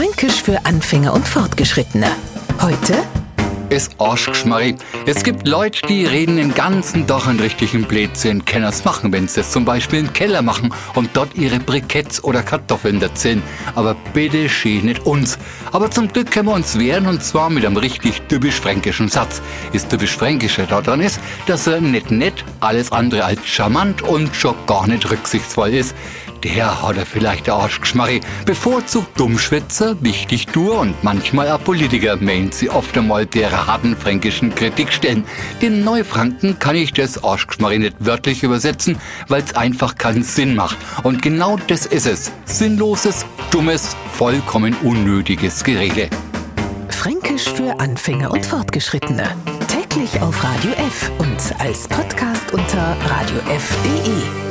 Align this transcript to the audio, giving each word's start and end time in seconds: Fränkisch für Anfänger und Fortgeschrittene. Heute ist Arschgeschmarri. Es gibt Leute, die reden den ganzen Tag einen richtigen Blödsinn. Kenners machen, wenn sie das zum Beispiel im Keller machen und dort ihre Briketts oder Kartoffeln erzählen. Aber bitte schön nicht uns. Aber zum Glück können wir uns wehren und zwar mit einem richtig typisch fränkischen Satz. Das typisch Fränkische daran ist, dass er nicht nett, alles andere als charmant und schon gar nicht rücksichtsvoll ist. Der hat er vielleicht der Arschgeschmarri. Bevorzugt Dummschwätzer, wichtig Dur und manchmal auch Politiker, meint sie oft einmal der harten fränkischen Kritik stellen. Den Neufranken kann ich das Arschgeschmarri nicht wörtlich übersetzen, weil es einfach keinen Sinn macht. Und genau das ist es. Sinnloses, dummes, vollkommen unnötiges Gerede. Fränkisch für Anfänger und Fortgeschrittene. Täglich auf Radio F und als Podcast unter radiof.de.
Fränkisch 0.00 0.42
für 0.42 0.64
Anfänger 0.64 1.12
und 1.12 1.28
Fortgeschrittene. 1.28 2.06
Heute 2.58 3.04
ist 3.68 3.96
Arschgeschmarri. 3.98 4.74
Es 5.04 5.22
gibt 5.22 5.46
Leute, 5.46 5.86
die 5.86 6.06
reden 6.06 6.38
den 6.38 6.54
ganzen 6.54 7.06
Tag 7.06 7.28
einen 7.28 7.38
richtigen 7.38 7.84
Blödsinn. 7.84 8.46
Kenners 8.46 8.82
machen, 8.86 9.12
wenn 9.12 9.28
sie 9.28 9.40
das 9.40 9.50
zum 9.50 9.66
Beispiel 9.66 9.98
im 9.98 10.12
Keller 10.14 10.40
machen 10.40 10.72
und 10.94 11.10
dort 11.12 11.34
ihre 11.34 11.60
Briketts 11.60 12.24
oder 12.24 12.42
Kartoffeln 12.42 13.02
erzählen. 13.02 13.42
Aber 13.74 13.94
bitte 14.14 14.48
schön 14.48 14.86
nicht 14.86 15.04
uns. 15.04 15.38
Aber 15.70 15.90
zum 15.90 16.08
Glück 16.08 16.30
können 16.30 16.48
wir 16.48 16.54
uns 16.54 16.78
wehren 16.78 17.06
und 17.06 17.22
zwar 17.22 17.50
mit 17.50 17.66
einem 17.66 17.76
richtig 17.76 18.22
typisch 18.22 18.58
fränkischen 18.58 19.10
Satz. 19.10 19.42
Das 19.74 19.86
typisch 19.86 20.16
Fränkische 20.16 20.66
daran 20.66 21.02
ist, 21.02 21.20
dass 21.46 21.66
er 21.66 21.82
nicht 21.82 22.10
nett, 22.10 22.42
alles 22.60 22.90
andere 22.90 23.22
als 23.22 23.46
charmant 23.46 24.00
und 24.00 24.34
schon 24.34 24.54
gar 24.66 24.86
nicht 24.86 25.10
rücksichtsvoll 25.10 25.74
ist. 25.74 25.94
Der 26.44 26.82
hat 26.82 26.96
er 26.96 27.06
vielleicht 27.06 27.46
der 27.46 27.54
Arschgeschmarri. 27.54 28.20
Bevorzugt 28.46 29.18
Dummschwätzer, 29.18 29.96
wichtig 30.00 30.46
Dur 30.46 30.78
und 30.80 31.02
manchmal 31.04 31.50
auch 31.50 31.62
Politiker, 31.62 32.16
meint 32.16 32.54
sie 32.54 32.70
oft 32.70 32.96
einmal 32.96 33.26
der 33.26 33.66
harten 33.66 33.96
fränkischen 33.96 34.54
Kritik 34.54 34.92
stellen. 34.92 35.24
Den 35.60 35.84
Neufranken 35.84 36.58
kann 36.58 36.76
ich 36.76 36.92
das 36.92 37.22
Arschgeschmarri 37.22 37.78
nicht 37.78 37.96
wörtlich 38.00 38.42
übersetzen, 38.42 38.98
weil 39.28 39.42
es 39.42 39.54
einfach 39.54 39.96
keinen 39.96 40.22
Sinn 40.22 40.54
macht. 40.54 40.78
Und 41.02 41.22
genau 41.22 41.58
das 41.66 41.86
ist 41.86 42.06
es. 42.06 42.32
Sinnloses, 42.44 43.26
dummes, 43.50 43.96
vollkommen 44.12 44.74
unnötiges 44.82 45.62
Gerede. 45.62 46.08
Fränkisch 46.88 47.48
für 47.48 47.78
Anfänger 47.80 48.30
und 48.30 48.44
Fortgeschrittene. 48.44 49.34
Täglich 49.68 50.20
auf 50.20 50.42
Radio 50.44 50.72
F 50.72 51.10
und 51.18 51.60
als 51.60 51.88
Podcast 51.88 52.52
unter 52.52 52.96
radiof.de. 53.08 54.49